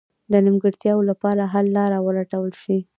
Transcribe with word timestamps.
د 0.31 0.33
نیمګړتیاوو 0.45 1.07
لپاره 1.11 1.43
حل 1.53 1.67
لاره 1.77 1.97
ولټول 2.07 2.49
شي. 2.61 2.77